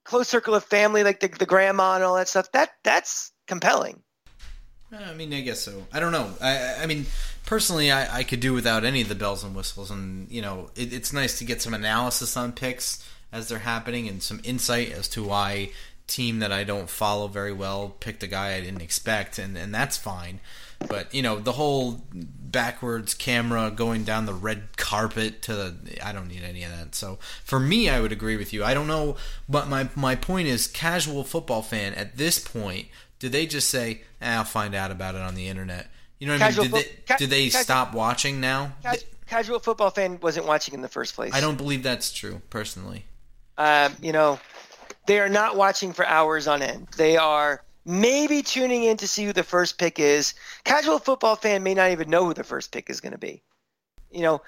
[0.04, 2.52] close circle of family, like the, the grandma and all that stuff.
[2.52, 4.02] That that's compelling.
[4.94, 5.86] Uh, I mean, I guess so.
[5.94, 6.30] I don't know.
[6.42, 7.06] I, I- I mean,
[7.46, 10.70] personally, I, I could do without any of the bells and whistles, and you know,
[10.76, 14.92] it, it's nice to get some analysis on picks as they're happening and some insight
[14.92, 15.72] as to why
[16.08, 19.74] team that I don't follow very well picked a guy I didn't expect, and and
[19.74, 20.42] that's fine.
[20.90, 22.02] But you know, the whole
[22.52, 26.96] backwards camera going down the red carpet to the I don't need any of that.
[26.96, 28.64] So for me, I would agree with you.
[28.64, 29.16] I don't know,
[29.48, 32.88] but my my point is, casual football fan at this point,
[33.20, 35.88] do they just say, eh, "I'll find out about it on the internet"?
[36.20, 36.74] You know what Casual I mean?
[36.74, 38.74] Did fo- they, ca- did they casual- stop watching now?
[38.84, 41.34] Cas- casual football fan wasn't watching in the first place.
[41.34, 43.06] I don't believe that's true, personally.
[43.58, 44.40] Um, you know,
[45.08, 46.88] they are not watching for hours on end.
[46.98, 50.34] They are maybe tuning in to see who the first pick is.
[50.63, 53.41] Casual football fan may not even know who the first pick is going to be.
[54.12, 54.41] You know,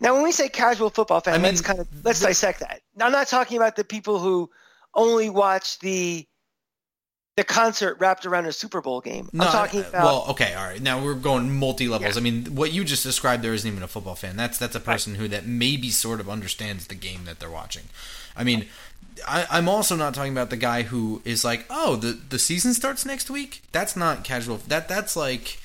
[0.00, 2.60] Now, when we say casual football fan, I mean, let's kind of let's the- dissect
[2.60, 2.80] that.
[2.96, 4.50] Now, I'm not talking about the people who
[4.94, 6.26] only watch the
[7.36, 9.28] the concert wrapped around a Super Bowl game.
[9.32, 10.80] No, I'm talking about well, okay, all right.
[10.80, 12.14] Now we're going multi levels.
[12.14, 12.20] Yeah.
[12.20, 14.36] I mean, what you just described there isn't even a football fan.
[14.36, 17.84] That's that's a person who that maybe sort of understands the game that they're watching.
[18.36, 18.66] I mean,
[19.26, 22.74] I, I'm also not talking about the guy who is like, oh, the the season
[22.74, 23.62] starts next week.
[23.72, 24.58] That's not casual.
[24.68, 25.58] That that's like.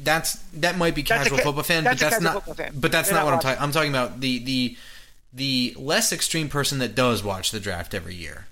[0.00, 2.46] That's that might be casual ca- football fan, that's but that's not.
[2.46, 3.62] But that's They're not not what I'm talking.
[3.62, 4.76] I'm talking about the the
[5.32, 8.46] the less extreme person that does watch the draft every year.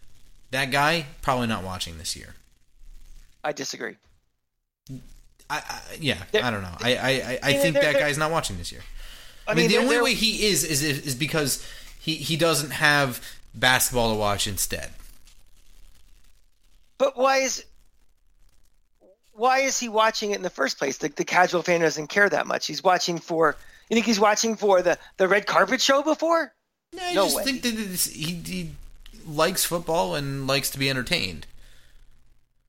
[0.51, 2.35] That guy probably not watching this year.
[3.45, 3.97] I disagree.
[5.49, 6.77] I, I yeah, I don't know.
[6.81, 8.83] I I, I, I think that guy's not watching this year.
[9.47, 11.65] I, I mean, the only way he is is is because
[12.01, 13.23] he he doesn't have
[13.55, 14.91] basketball to watch instead.
[16.99, 17.65] But why is
[19.33, 20.99] why is he watching it in the first place?
[20.99, 22.67] The, the casual fan doesn't care that much.
[22.67, 23.57] He's watching for.
[23.89, 26.53] You think he's watching for the the red carpet show before?
[27.01, 27.45] I No just way.
[27.45, 28.71] think that it's, he he
[29.27, 31.47] likes football and likes to be entertained.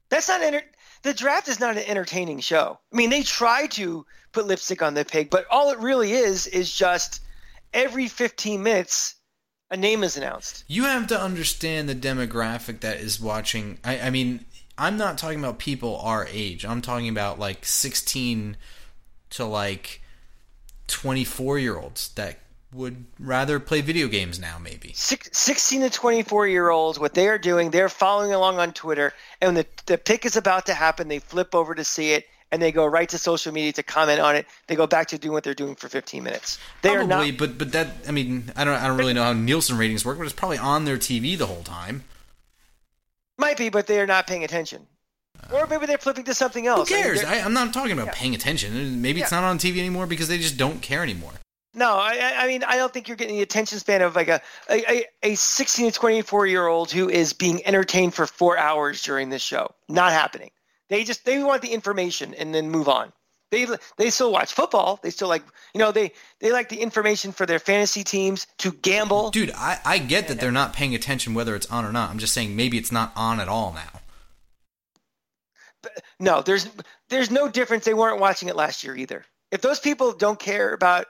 [0.09, 0.63] That's not enter-
[1.03, 2.79] the draft is not an entertaining show.
[2.91, 6.47] I mean, they try to put lipstick on the pig, but all it really is
[6.47, 7.21] is just
[7.73, 9.15] every 15 minutes
[9.71, 10.65] a name is announced.
[10.67, 13.79] You have to understand the demographic that is watching.
[13.83, 14.45] I, I mean,
[14.77, 16.65] I'm not talking about people our age.
[16.65, 18.57] I'm talking about like 16
[19.31, 20.01] to like
[20.87, 22.39] 24 year olds that
[22.73, 24.57] would rather play video games now.
[24.59, 24.91] Maybe.
[24.93, 29.13] Six, 16 to 24 year olds, what they are doing, they're following along on Twitter,
[29.39, 32.25] and when the, the pick is about to happen, they flip over to see it,
[32.51, 34.45] and they go right to social media to comment on it.
[34.67, 36.59] They go back to doing what they're doing for 15 minutes.
[36.81, 37.39] They are Probably, not.
[37.39, 40.17] but but that I mean I don't I don't really know how Nielsen ratings work,
[40.17, 42.03] but it's probably on their TV the whole time.
[43.37, 44.85] Might be, but they are not paying attention.
[45.51, 46.89] Or maybe they're flipping to something else.
[46.89, 47.23] Who cares?
[47.23, 49.01] I, I'm not talking about paying attention.
[49.01, 51.31] Maybe it's not on TV anymore because they just don't care anymore.
[51.73, 54.27] No, I, I- I mean, I don't think you're getting the attention span of like
[54.27, 59.01] a, a, a 16 to 24 year old who is being entertained for four hours
[59.01, 59.73] during this show.
[59.89, 60.51] Not happening.
[60.91, 63.13] They just they want the information and then move on.
[63.49, 63.65] They
[63.97, 64.99] they still watch football.
[65.01, 65.41] They still like
[65.73, 69.31] you know they they like the information for their fantasy teams to gamble.
[69.31, 72.09] Dude, I, I get that they're not paying attention whether it's on or not.
[72.09, 74.01] I'm just saying maybe it's not on at all now.
[76.19, 76.67] No, there's
[77.07, 77.85] there's no difference.
[77.85, 79.23] They weren't watching it last year either.
[79.49, 81.07] If those people don't care about,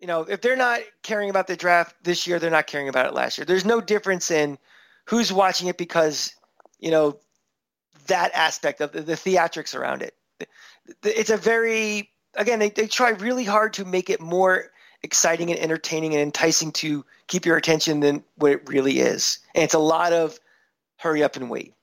[0.00, 3.06] you know, if they're not caring about the draft this year, they're not caring about
[3.06, 3.44] it last year.
[3.44, 4.58] There's no difference in
[5.06, 6.34] who's watching it because,
[6.80, 7.18] you know,
[8.06, 10.14] that aspect of the, the theatrics around it.
[11.04, 14.70] It's a very again they, they try really hard to make it more
[15.02, 19.38] exciting and entertaining and enticing to keep your attention than what it really is.
[19.54, 20.38] And it's a lot of
[20.98, 21.74] hurry up and wait.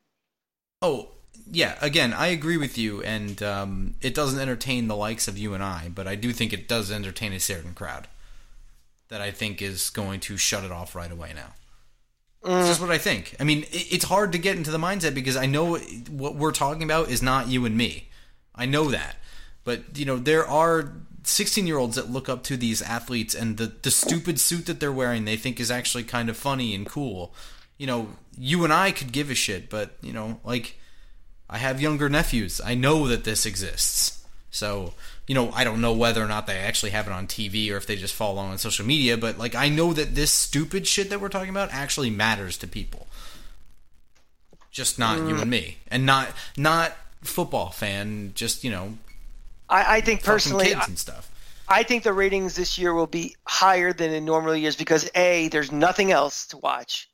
[0.81, 1.09] Oh,
[1.51, 5.53] yeah, again, I agree with you, and um, it doesn't entertain the likes of you
[5.53, 8.07] and I, but I do think it does entertain a certain crowd
[9.09, 11.55] that I think is going to shut it off right away now.
[12.43, 12.85] It's just uh.
[12.85, 13.35] what I think.
[13.39, 16.51] I mean, it, it's hard to get into the mindset because I know what we're
[16.51, 18.09] talking about is not you and me.
[18.55, 19.17] I know that.
[19.63, 23.57] But, you know, there are 16 year olds that look up to these athletes and
[23.57, 26.85] the, the stupid suit that they're wearing they think is actually kind of funny and
[26.85, 27.33] cool.
[27.77, 30.77] You know, you and I could give a shit, but, you know, like,
[31.49, 32.61] I have younger nephews.
[32.63, 34.25] I know that this exists.
[34.51, 34.93] So,
[35.29, 37.77] you know, I don't know whether or not they actually have it on TV or
[37.77, 40.87] if they just follow along on social media, but like I know that this stupid
[40.87, 43.05] shit that we're talking about actually matters to people.
[44.71, 45.49] Just not you and mm.
[45.49, 45.77] me.
[45.91, 48.97] And not not football fan, just, you know,
[49.69, 51.29] I, I think personally, kids and stuff.
[51.67, 55.47] I think the ratings this year will be higher than in normal years because a
[55.49, 57.07] there's nothing else to watch.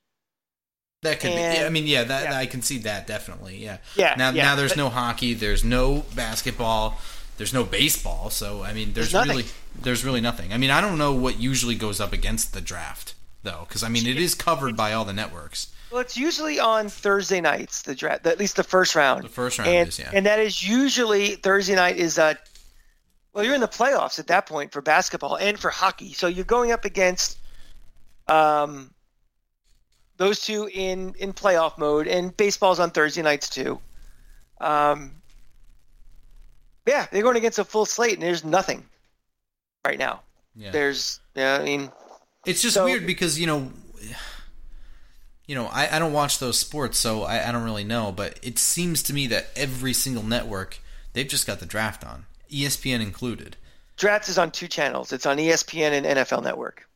[1.01, 1.59] That could And- be.
[1.59, 2.37] Yeah, I mean, yeah, that yeah.
[2.37, 3.57] I can see that definitely.
[3.57, 3.79] Yeah.
[3.97, 5.33] Yeah, Now, yeah, now there's but- no hockey.
[5.33, 6.97] There's no basketball.
[7.37, 8.29] There's no baseball.
[8.29, 9.45] So I mean, there's, There's really
[9.81, 10.53] there's really nothing.
[10.53, 13.89] I mean, I don't know what usually goes up against the draft though, because I
[13.89, 15.71] mean, it is covered by all the networks.
[15.91, 17.83] Well, it's usually on Thursday nights.
[17.83, 19.23] The draft, at least the first round.
[19.23, 20.11] The first round and, is, yeah.
[20.13, 22.33] and that is usually Thursday night is uh
[23.33, 26.13] well you're in the playoffs at that point for basketball and for hockey.
[26.13, 27.37] So you're going up against
[28.27, 28.91] um
[30.17, 33.79] those two in in playoff mode and baseball's on Thursday nights too.
[34.59, 35.11] Um
[36.85, 38.83] yeah, they're going against a full slate and there's nothing
[39.85, 40.21] right now.
[40.55, 40.71] Yeah.
[40.71, 41.91] There's yeah, I mean
[42.45, 43.71] It's just So- weird because you know,
[45.47, 48.11] you know, I, I don't watch those sports, so I, I don't really know.
[48.11, 50.79] But it seems to me that every single network
[51.13, 53.57] they've just got the draft on, ESPN included.
[53.97, 55.13] Draft is on two channels.
[55.13, 56.87] It's on ESPN and NFL Network.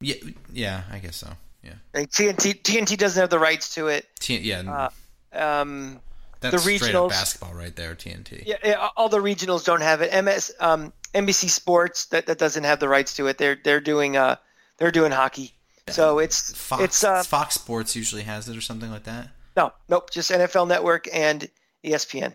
[0.00, 0.14] Yeah,
[0.52, 1.30] yeah, I guess so.
[1.64, 4.06] Yeah, And TNT TNT doesn't have the rights to it.
[4.20, 4.90] T- yeah.
[5.34, 5.98] Uh, Um,
[6.40, 7.06] That's the straight regionals.
[7.06, 8.44] up basketball right there, TNT.
[8.46, 10.12] Yeah, yeah, all the regionals don't have it.
[10.24, 13.38] MS um, NBC Sports that, that doesn't have the rights to it.
[13.38, 14.36] They're they're doing uh
[14.76, 15.54] they're doing hockey.
[15.88, 19.28] So it's Fox, it's uh, Fox Sports usually has it or something like that.
[19.56, 21.48] no nope just NFL Network and
[21.84, 22.34] ESPN.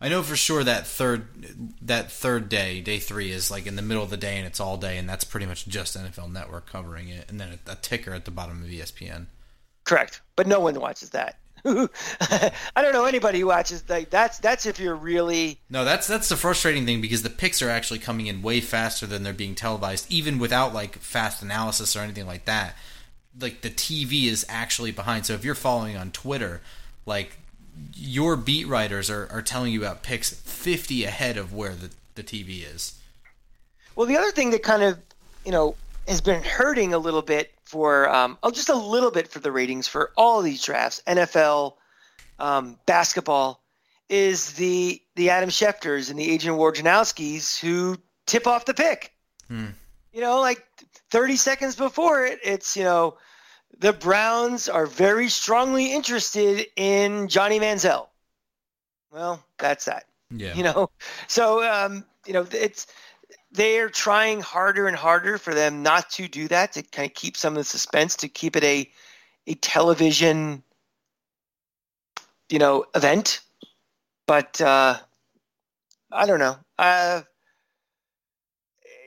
[0.00, 1.26] I know for sure that third
[1.80, 4.60] that third day, day three, is like in the middle of the day and it's
[4.60, 7.76] all day, and that's pretty much just NFL Network covering it, and then a, a
[7.76, 9.26] ticker at the bottom of ESPN.
[9.84, 11.38] Correct, but no one watches that.
[11.64, 16.28] I don't know anybody who watches like that's that's if you're really No, that's that's
[16.28, 19.54] the frustrating thing because the picks are actually coming in way faster than they're being
[19.54, 22.76] televised, even without like fast analysis or anything like that.
[23.38, 25.26] Like the TV is actually behind.
[25.26, 26.60] So if you're following on Twitter,
[27.04, 27.38] like
[27.94, 32.22] your beat writers are, are telling you about picks fifty ahead of where the, the
[32.22, 32.98] TV is.
[33.96, 34.98] Well, the other thing that kind of,
[35.44, 35.74] you know,
[36.06, 39.52] has been hurting a little bit for, um, oh, just a little bit for the
[39.52, 41.74] ratings for all of these drafts, NFL,
[42.38, 43.62] um, basketball,
[44.08, 47.96] is the the Adam Schefters and the Adrian Wojnarowskis who
[48.26, 49.12] tip off the pick.
[49.48, 49.70] Hmm.
[50.12, 50.64] You know, like
[51.10, 53.18] 30 seconds before it, it's, you know,
[53.78, 58.06] the Browns are very strongly interested in Johnny Manziel.
[59.10, 60.54] Well, that's that Yeah.
[60.54, 60.90] you know
[61.26, 62.86] so um, you know it's
[63.56, 67.36] they're trying harder and harder for them not to do that to kind of keep
[67.36, 68.90] some of the suspense to keep it a
[69.46, 70.62] a television
[72.48, 73.40] you know event.
[74.26, 74.98] But uh
[76.12, 76.56] i don't know.
[76.78, 77.22] Uh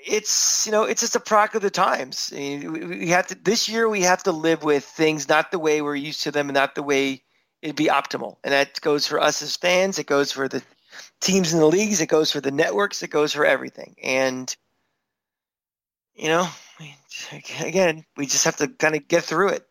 [0.05, 2.31] it's you know it's just a product of the times.
[2.33, 5.51] I mean, we, we have to this year we have to live with things not
[5.51, 7.23] the way we're used to them and not the way
[7.61, 8.37] it'd be optimal.
[8.43, 10.63] And that goes for us as fans it goes for the
[11.19, 14.55] teams in the leagues it goes for the networks it goes for everything and
[16.15, 16.47] you know
[17.61, 19.65] again we just have to kind of get through it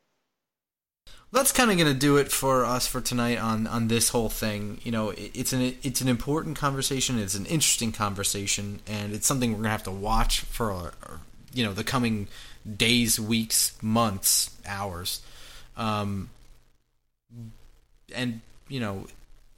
[1.32, 4.30] that's kind of going to do it for us for tonight on on this whole
[4.30, 4.80] thing.
[4.82, 7.18] You know, it, it's an it's an important conversation.
[7.18, 11.18] It's an interesting conversation, and it's something we're going to have to watch for uh,
[11.52, 12.28] you know the coming
[12.76, 15.20] days, weeks, months, hours.
[15.76, 16.30] Um,
[18.14, 19.06] and you know,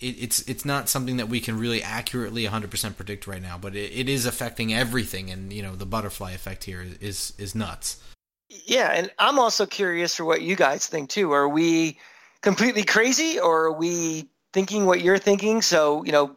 [0.01, 3.77] it, it's it's not something that we can really accurately 100% predict right now, but
[3.77, 8.03] it, it is affecting everything, and you know, the butterfly effect here is is nuts.
[8.49, 11.33] Yeah, and I'm also curious for what you guys think too.
[11.33, 11.99] Are we
[12.41, 15.63] completely crazy, or are we thinking what you're thinking?
[15.63, 16.37] So you know,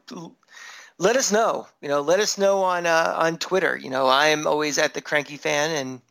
[0.97, 1.67] let us know.
[1.81, 3.77] You know, let us know on uh, on Twitter.
[3.77, 6.01] You know, I am always at the cranky fan, and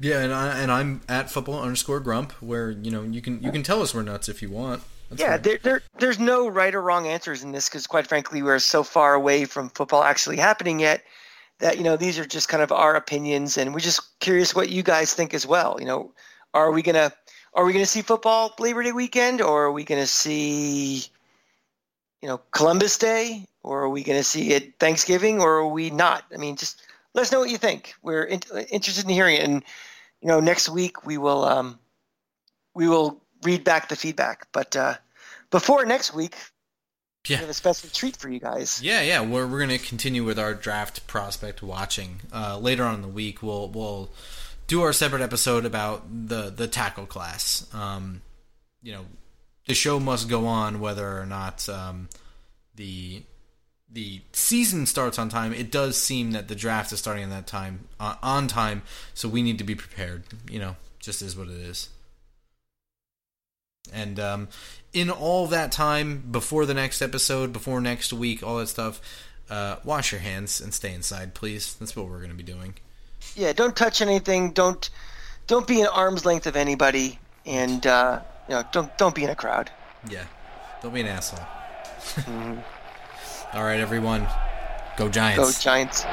[0.00, 3.52] Yeah, and I and I'm at football underscore grump, where you know you can you
[3.52, 4.82] can tell us we're nuts if you want.
[5.10, 8.42] That's yeah, there, there there's no right or wrong answers in this because quite frankly,
[8.42, 11.04] we're so far away from football actually happening yet
[11.58, 14.68] that you know these are just kind of our opinions, and we're just curious what
[14.68, 15.76] you guys think as well.
[15.78, 16.12] You know,
[16.54, 17.12] are we gonna
[17.54, 21.04] are we gonna see football Labor Day weekend, or are we gonna see
[22.20, 26.24] you know Columbus Day, or are we gonna see it Thanksgiving, or are we not?
[26.34, 26.82] I mean, just
[27.14, 27.94] let us know what you think.
[28.02, 28.40] We're in,
[28.70, 29.62] interested in hearing it, and
[30.20, 31.78] you know, next week we will um,
[32.74, 34.48] we will read back the feedback.
[34.52, 34.94] But uh,
[35.50, 36.34] before next week,
[37.26, 37.36] Yeah.
[37.38, 38.80] we have a special treat for you guys.
[38.82, 42.20] Yeah, yeah, we're we're gonna continue with our draft prospect watching.
[42.32, 44.10] Uh, later on in the week, we'll we'll
[44.66, 47.66] do our separate episode about the the tackle class.
[47.74, 48.22] Um,
[48.82, 49.04] you know,
[49.66, 52.08] the show must go on whether or not um,
[52.76, 53.22] the
[53.90, 55.52] the season starts on time.
[55.52, 58.82] It does seem that the draft is starting on that time uh, on time,
[59.14, 60.24] so we need to be prepared.
[60.50, 61.88] You know, just is what it is.
[63.92, 64.48] And um,
[64.92, 69.00] in all that time before the next episode, before next week, all that stuff,
[69.50, 71.74] uh, wash your hands and stay inside, please.
[71.74, 72.74] That's what we're going to be doing.
[73.34, 74.52] Yeah, don't touch anything.
[74.52, 74.88] Don't
[75.46, 79.30] don't be an arm's length of anybody, and uh, you know, don't don't be in
[79.30, 79.70] a crowd.
[80.08, 80.24] Yeah,
[80.82, 81.46] don't be an asshole.
[83.52, 84.26] All right, everyone,
[84.96, 85.58] go Giants.
[85.58, 86.04] Go Giants.